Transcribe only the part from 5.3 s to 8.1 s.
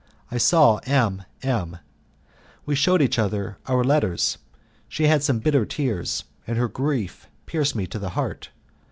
bitter tears, and her grief pierced me to the